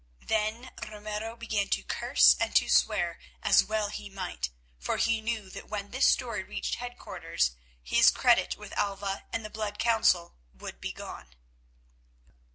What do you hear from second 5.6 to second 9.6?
when this story reached headquarters, his credit with Alva and the